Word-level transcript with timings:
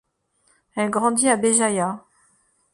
Elle 0.75 0.89
grandit 0.89 1.29
à 1.29 1.35
Béjaïa. 1.37 2.03